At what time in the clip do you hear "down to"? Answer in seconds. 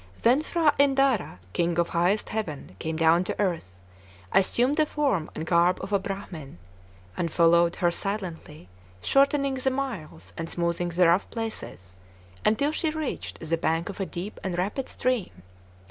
2.95-3.39